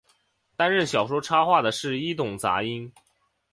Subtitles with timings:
[0.55, 2.91] 担任小说插画的是伊东杂音。